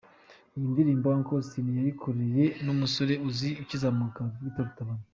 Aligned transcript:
Iyi 0.55 0.67
ndirimbo 0.73 1.05
Uncle 1.15 1.35
Austin 1.37 1.67
yayikoranye 1.79 2.43
n’umusore 2.65 3.13
ukizamuka 3.61 4.21
Victor 4.43 4.65
Rukotana. 4.67 5.03